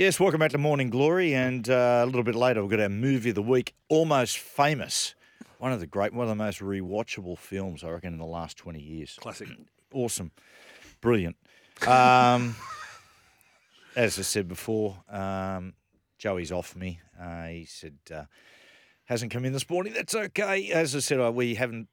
[0.00, 2.88] Yes, welcome back to Morning Glory, and uh, a little bit later we've got our
[2.88, 5.14] movie of the week, Almost Famous.
[5.58, 8.56] One of the great, one of the most rewatchable films I reckon in the last
[8.56, 9.18] twenty years.
[9.20, 9.48] Classic.
[9.92, 10.30] Awesome,
[11.02, 11.36] brilliant.
[11.86, 12.56] Um,
[13.94, 15.74] as I said before, um,
[16.16, 17.00] Joey's off me.
[17.20, 18.24] Uh, he said uh,
[19.04, 19.92] hasn't come in this morning.
[19.92, 20.70] That's okay.
[20.70, 21.88] As I said, uh, we haven't.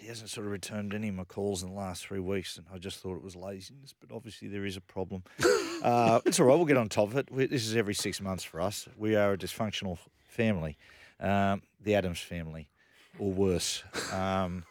[0.00, 2.64] He hasn't sort of returned any of my calls in the last three weeks, and
[2.72, 3.94] I just thought it was laziness.
[4.00, 5.24] But obviously, there is a problem.
[5.82, 6.56] uh, it's all right.
[6.56, 7.30] We'll get on top of it.
[7.30, 8.88] We, this is every six months for us.
[8.96, 10.78] We are a dysfunctional family,
[11.20, 12.70] um, the Addams family,
[13.18, 13.84] or worse.
[14.12, 14.64] Um,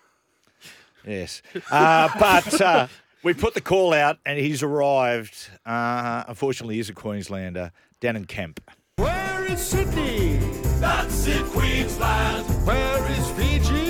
[1.05, 2.61] yes, uh, but.
[2.61, 2.88] Uh,
[3.21, 5.49] we put the call out, and he's arrived.
[5.66, 8.61] Uh, unfortunately, he's a Queenslander, Denan Kemp.
[8.95, 10.38] Where is Sydney?
[10.80, 12.47] That's in Queensland.
[12.66, 13.88] Where is Fiji?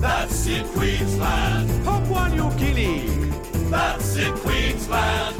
[0.00, 1.84] That's it, Queensland.
[1.84, 3.06] Papua New Guinea.
[3.70, 5.36] That's it, Queensland.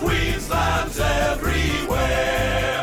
[0.00, 2.82] Queensland's everywhere.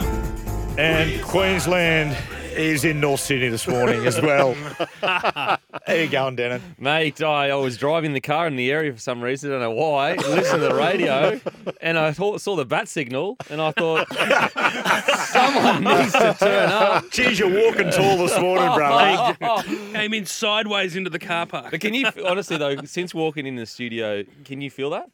[0.78, 2.16] And Queensland
[2.56, 4.54] is in North Sydney this morning as well.
[5.02, 5.58] How
[5.90, 6.62] you going, Denan?
[6.80, 9.50] Mate, I, I was driving the car in the area for some reason.
[9.50, 10.14] I don't know why.
[10.16, 11.40] Listened to the radio,
[11.82, 14.08] and I thought, saw the bat signal, and I thought
[15.28, 17.10] someone needs to turn up.
[17.10, 19.38] Geez, you're walking tall this morning, brother.
[19.46, 19.62] Oh,
[20.04, 21.72] Came in sideways into the car park.
[21.72, 25.10] But can you honestly though, since walking in the studio, can you feel that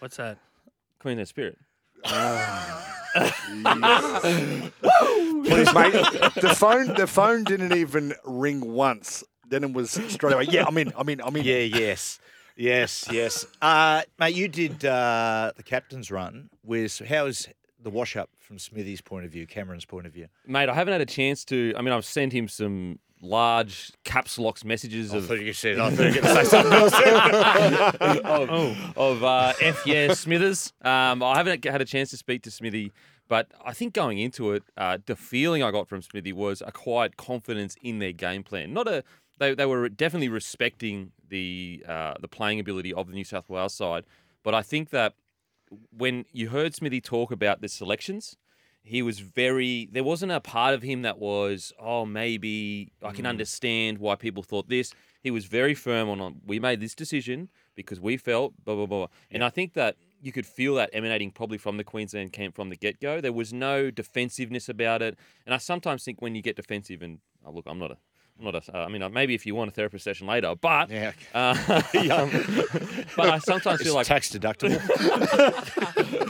[0.00, 0.38] What's that?
[0.98, 1.58] Queensland spirit?
[2.04, 2.14] Please,
[5.74, 5.92] mate.
[6.40, 9.22] The phone, the phone didn't even ring once.
[9.46, 10.46] Then it was straight away.
[10.48, 10.90] Yeah, I'm in.
[10.96, 11.20] I'm in.
[11.20, 11.44] I'm in.
[11.44, 12.18] Yeah, yes.
[12.56, 13.46] Yes, yes.
[13.60, 16.48] Uh, mate, you did uh, the captain's run.
[16.64, 17.46] With how is
[17.82, 20.28] the wash up from Smithy's point of view, Cameron's point of view?
[20.46, 21.74] Mate, I haven't had a chance to.
[21.76, 25.78] I mean, I've sent him some large caps locks messages of you said.
[25.78, 28.50] I thought you were going to say something else.
[28.50, 30.72] of, of uh, F yeah Smithers.
[30.82, 32.92] Um, I haven't had a chance to speak to Smithy,
[33.28, 36.72] but I think going into it, uh, the feeling I got from Smithy was a
[36.72, 38.72] quiet confidence in their game plan.
[38.72, 39.04] Not a
[39.38, 43.74] they, they were definitely respecting the uh, the playing ability of the New South Wales
[43.74, 44.04] side,
[44.42, 45.14] but I think that
[45.96, 48.36] when you heard Smithy talk about the selections,
[48.82, 53.26] he was very there wasn't a part of him that was oh maybe I can
[53.26, 54.92] understand why people thought this.
[55.22, 58.86] He was very firm on, on we made this decision because we felt blah blah
[58.86, 59.06] blah.
[59.30, 62.68] And I think that you could feel that emanating probably from the Queensland camp from
[62.70, 63.20] the get go.
[63.20, 65.18] There was no defensiveness about it.
[65.46, 67.96] And I sometimes think when you get defensive and oh, look, I'm not a
[68.38, 70.54] I'm not a, uh, I mean, uh, maybe if you want a therapist session later,
[70.58, 71.12] but Yeah.
[71.34, 71.54] uh,
[72.10, 72.30] um,
[73.16, 74.80] but I sometimes It's feel like tax deductible.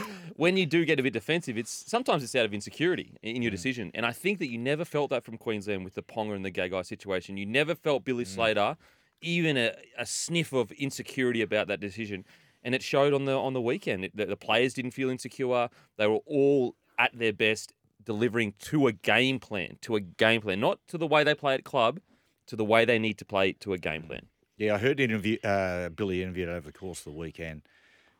[0.41, 3.41] when you do get a bit defensive, it's sometimes it's out of insecurity in Mm.
[3.43, 3.91] your decision.
[3.93, 6.51] And I think that you never felt that from Queensland with the Ponga and the
[6.51, 7.37] Gagai situation.
[7.37, 8.33] You never felt Billy Mm.
[8.35, 8.77] Slater
[9.21, 12.25] even a, a sniff of insecurity about that decision.
[12.63, 14.03] And it showed on the on the weekend.
[14.05, 15.69] It, the, the players didn't feel insecure.
[15.97, 20.59] They were all at their best, delivering to a game plan, to a game plan,
[20.59, 21.99] not to the way they play at club,
[22.47, 24.25] to the way they need to play to a game plan.
[24.57, 27.61] Yeah, I heard interview, uh, Billy interviewed over the course of the weekend,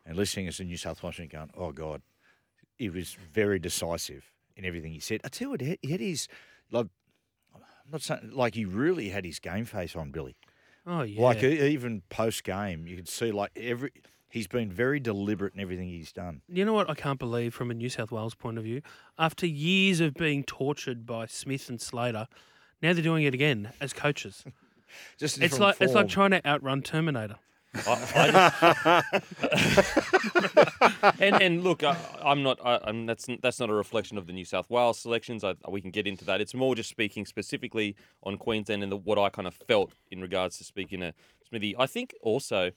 [0.06, 2.02] and listening as a New South Wales going, oh God,
[2.78, 4.24] he was very decisive
[4.56, 5.20] in everything he said.
[5.24, 6.28] I tell you what, he had- his
[6.70, 6.86] like,
[7.54, 7.60] I'm
[7.90, 10.36] not saying like he really had his game face on Billy.
[10.86, 11.22] Oh yeah.
[11.22, 13.90] Like even post game, you could see like every
[14.28, 16.40] he's been very deliberate in everything he's done.
[16.48, 18.82] You know what I can't believe from a New South Wales point of view?
[19.18, 22.26] After years of being tortured by Smith and Slater,
[22.80, 24.44] now they're doing it again as coaches.
[25.18, 27.36] Just It's like it's like trying to outrun Terminator.
[31.18, 32.58] and and look, I, I'm not.
[32.62, 35.42] I, I'm, that's that's not a reflection of the New South Wales selections.
[35.42, 36.42] I, we can get into that.
[36.42, 40.20] It's more just speaking specifically on Queensland and the, what I kind of felt in
[40.20, 41.14] regards to speaking to
[41.48, 41.74] Smithy.
[41.78, 42.72] I think also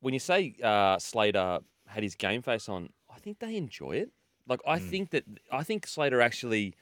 [0.00, 4.12] when you say uh, Slater had his game face on, I think they enjoy it.
[4.46, 6.74] Like I think that I think Slater actually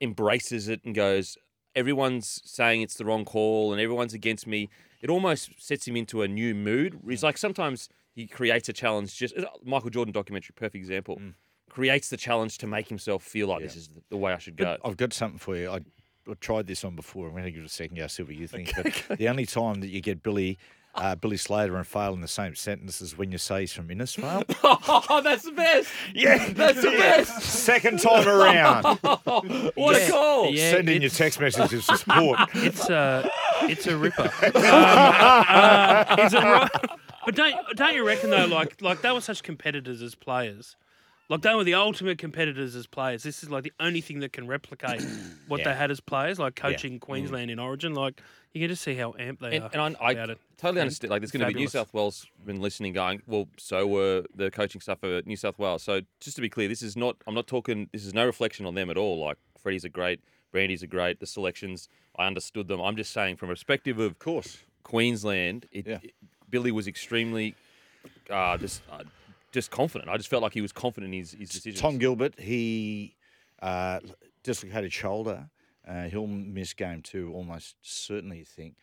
[0.00, 1.36] embraces it and goes,
[1.74, 4.68] everyone's saying it's the wrong call and everyone's against me.
[5.06, 6.98] It almost sets him into a new mood.
[7.08, 7.22] He's mm.
[7.22, 9.16] like sometimes he creates a challenge.
[9.16, 11.18] Just Michael Jordan documentary, perfect example.
[11.18, 11.34] Mm.
[11.70, 14.56] Creates the challenge to make himself feel like this is the- the way I should
[14.56, 14.64] go.
[14.64, 15.70] But I've got something for you.
[15.70, 15.76] I,
[16.28, 17.26] I tried this on before.
[17.28, 18.72] I'm going to give it a second go, see what you think.
[18.74, 20.58] But the only time that you get Billy,
[20.96, 23.86] uh, Billy Slater and fail in the same sentence is when you say he's from
[23.86, 24.42] Innisfail.
[24.64, 25.88] oh, that's the best.
[26.14, 27.42] yeah, That's the best.
[27.42, 28.98] Second time around.
[29.76, 30.50] What a call.
[30.50, 32.40] Yeah, Send in your text messages of support.
[32.54, 33.30] It's a
[33.62, 34.30] it's a ripper.
[34.42, 36.70] Um, uh, is it right?
[37.24, 38.46] But don't don't you reckon though?
[38.46, 40.76] Like like they were such competitors as players.
[41.28, 43.24] Like they were the ultimate competitors as players.
[43.24, 45.02] This is like the only thing that can replicate
[45.48, 47.94] what they had as players, like coaching Queensland in Origin.
[47.94, 48.20] Like
[48.52, 49.70] you can just see how amped they And, are.
[49.72, 50.38] and I, I about it.
[50.56, 51.10] totally And understand.
[51.10, 51.72] Like, there's going to be New fabulous.
[51.72, 55.82] South Wales been listening, going, well, so were the coaching staff for New South Wales.
[55.82, 57.16] So just to be clear, this is not.
[57.26, 57.90] I'm not talking.
[57.92, 59.18] This is no reflection on them at all.
[59.18, 60.20] Like, Freddie's a great,
[60.52, 61.20] Brandy's are great.
[61.20, 61.88] The selections,
[62.18, 62.80] I understood them.
[62.80, 64.58] I'm just saying, from a perspective of course.
[64.82, 65.98] Queensland, it, Yeah.
[66.02, 66.14] it-
[66.48, 67.56] Billy was extremely
[68.30, 69.02] uh, just uh,
[69.50, 70.08] just confident.
[70.08, 71.80] I just felt like he was confident in his, his decisions.
[71.80, 73.16] Tom Gilbert, he
[73.60, 73.98] uh,
[74.44, 75.50] dislocated a shoulder.
[75.86, 78.38] Uh, he'll miss game two, almost certainly.
[78.38, 78.76] You think,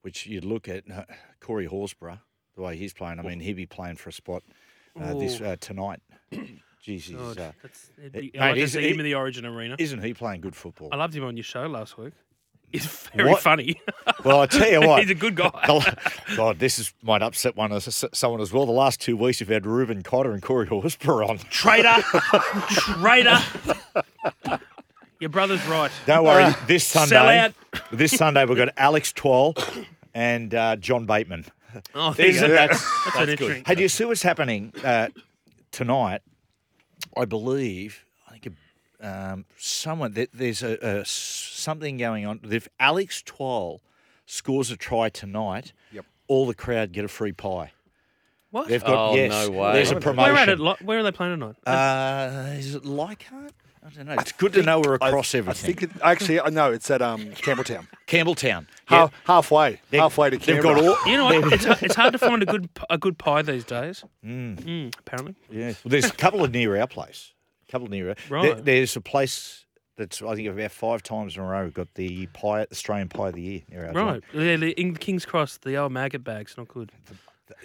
[0.00, 1.04] which you'd look at uh,
[1.40, 2.20] Corey Horsburgh,
[2.56, 3.18] the way he's playing.
[3.18, 4.42] I mean, he'd be playing for a spot
[4.98, 6.00] uh, this uh, tonight.
[6.86, 9.00] Jeez, he's, God, uh, that's, it'd it- mate, I like to is see it- him
[9.00, 9.76] in the Origin arena.
[9.78, 10.88] isn't he playing good football?
[10.92, 12.12] I loved him on your show last week.
[12.72, 13.42] He's very What?
[13.42, 13.80] funny.
[14.24, 15.50] Well, I tell you what, He's a good guy.
[16.36, 18.64] God, this is might upset one of someone as well.
[18.64, 21.38] The last two weeks, you've had Reuben Cotter and Corey Horsburgh on.
[21.38, 21.96] Traitor.
[22.70, 23.38] Traitor.
[25.18, 25.90] Your brother's right.
[26.06, 27.52] Don't worry, this Sell Sunday, out.
[27.92, 29.54] this Sunday we've got Alex Twal
[30.14, 31.44] and uh, John Bateman.
[31.94, 32.46] Oh, there you These go.
[32.46, 33.66] are- that's, That's an that's good.
[33.66, 35.08] Hey, do you see what's happening uh,
[35.72, 36.22] tonight?
[37.16, 38.54] I believe, I think
[39.00, 42.40] um, someone that there's a, a s- something going on.
[42.50, 43.80] If Alex Twal
[44.26, 46.04] scores a try tonight, Yep.
[46.28, 47.72] all the crowd get a free pie.
[48.50, 48.68] What?
[48.68, 49.72] They've got Oh, yes, no way.
[49.74, 50.34] There's a Where promotion.
[50.34, 50.58] Where at?
[50.58, 51.56] Lo- Where are they playing tonight?
[51.66, 53.52] Uh, is it Leichhardt?
[53.84, 54.12] I don't know.
[54.14, 55.74] It's good to know we're I- across I everything.
[55.76, 57.86] think it, actually, I know it's at um, Campbelltown.
[58.06, 58.66] Campbelltown.
[58.86, 59.18] Ha- Yeah.
[59.24, 60.74] halfway, They- halfway to They've Canberra.
[60.82, 61.10] got all.
[61.10, 61.52] You know what?
[61.54, 64.04] It's, it's hard to find a good p- a good pie these days.
[64.24, 64.92] Mm.
[64.98, 65.34] apparently.
[65.50, 65.68] Yeah.
[65.68, 67.32] Well, there's a couple of near our place.
[67.68, 68.14] A couple of near.
[68.28, 68.42] Right.
[68.42, 69.64] There, there's a place
[69.96, 73.28] that's I think about five times in a row we've got the pie Australian Pie
[73.28, 74.22] of the Year near our Right.
[74.32, 74.44] joint.
[74.46, 76.92] Yeah, the, in King's Cross, the old maggot bag's not good.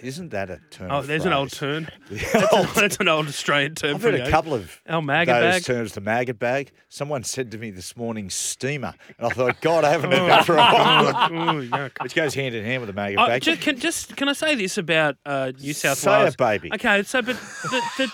[0.00, 0.90] Isn't that a term?
[0.90, 1.58] Oh, there's an old phrase?
[1.58, 1.88] turn.
[2.10, 5.34] That's, a, that's an old Australian term I've for heard a couple of Our maggot
[5.40, 5.64] those bag.
[5.64, 5.92] terms.
[5.92, 6.72] The maggot bag.
[6.88, 10.44] Someone said to me this morning, steamer, and I thought, God, I haven't heard that
[10.46, 11.28] for a while.
[11.72, 11.88] Oh.
[12.02, 13.42] Which goes hand in hand with the maggot Oh, bag.
[13.42, 16.34] just, can, just can I say this about uh, New South Say Wales?
[16.34, 16.70] it, baby.
[16.74, 18.12] Okay, so but the, the,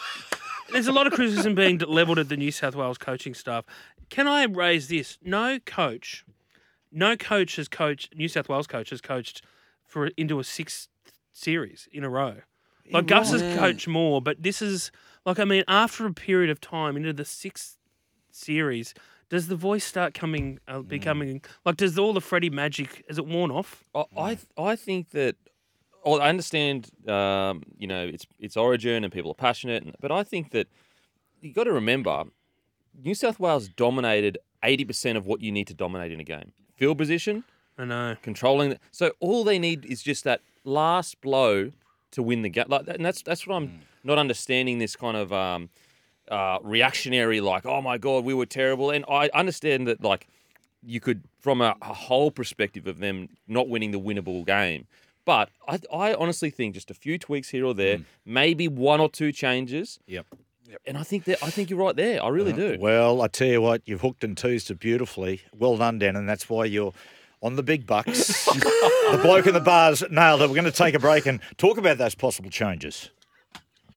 [0.73, 3.65] there's a lot of criticism being levelled at the New South Wales coaching staff.
[4.09, 5.19] Can I raise this?
[5.23, 6.25] No coach,
[6.91, 9.43] no coach has coached New South Wales coach has coached
[9.87, 10.89] for into a sixth
[11.33, 12.37] series in a row.
[12.91, 14.91] Like Gus has coached more, but this is
[15.25, 17.79] like I mean, after a period of time into the sixth
[18.31, 18.95] series,
[19.29, 21.77] does the voice start coming, uh, becoming like?
[21.77, 23.85] Does all the Freddie magic is it worn off?
[23.95, 25.37] I I, I think that.
[26.05, 26.91] Well, I understand.
[27.09, 30.67] Um, you know, it's it's Origin and people are passionate, and, but I think that
[31.41, 32.25] you got to remember,
[33.03, 36.53] New South Wales dominated eighty percent of what you need to dominate in a game.
[36.75, 37.45] Field position,
[37.79, 38.17] I know.
[38.23, 38.71] controlling.
[38.71, 41.73] The, so all they need is just that last blow
[42.13, 42.67] to win the game.
[42.69, 44.79] Like, and that's that's what I'm not understanding.
[44.79, 45.71] This kind of um,
[46.29, 48.91] uh, reactionary, like, oh my god, we were terrible.
[48.91, 50.27] And I understand that, like,
[50.85, 54.87] you could from a, a whole perspective of them not winning the winnable game.
[55.25, 59.09] But I, I honestly think just a few tweaks here or there, maybe one or
[59.09, 60.27] two changes, Yep.
[60.85, 62.21] and I think that I think you're right there.
[62.25, 62.77] I really do.
[62.81, 65.43] Well, I tell you what, you've hooked and teased it beautifully.
[65.57, 66.93] Well done, Dan, and that's why you're
[67.43, 68.45] on the big bucks.
[68.47, 70.49] the bloke in the bars nailed it.
[70.49, 73.11] We're going to take a break and talk about those possible changes.